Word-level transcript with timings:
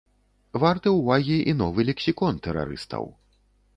Варты 0.61 0.93
ўвагі 0.95 1.37
і 1.53 1.55
новы 1.61 1.81
лексікон 1.93 2.43
тэрарыстаў. 2.49 3.05